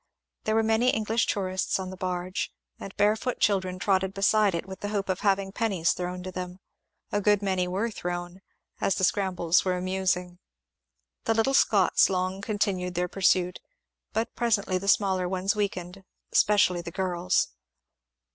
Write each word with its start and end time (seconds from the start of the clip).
There 0.45 0.55
were 0.55 0.63
many 0.63 0.89
English 0.89 1.27
tourists 1.27 1.77
on 1.77 1.91
the 1.91 1.95
barge, 1.95 2.51
and 2.79 2.97
barefoot 2.97 3.39
children 3.39 3.77
trotted 3.77 4.15
beside 4.15 4.55
it 4.55 4.65
with 4.65 4.79
the 4.79 4.87
hope 4.89 5.09
of 5.09 5.19
having 5.19 5.51
pennies 5.51 5.91
thrown 5.93 6.23
to 6.23 6.31
them. 6.31 6.59
A 7.11 7.21
good 7.21 7.43
many 7.43 7.67
were 7.67 7.91
thrown, 7.91 8.41
as 8.79 8.95
the 8.95 9.03
scrambles 9.03 9.63
were 9.63 9.77
amusing. 9.77 10.39
The 11.25 11.35
little 11.35 11.53
Scots 11.53 12.09
long 12.09 12.41
continued 12.41 12.95
their 12.95 13.07
pursuit, 13.07 13.59
but 14.11 14.33
presently 14.35 14.79
the 14.79 14.87
smaller 14.87 15.29
ones 15.29 15.55
weakened, 15.55 16.03
especially 16.31 16.81
the 16.81 16.89
girls. 16.89 17.49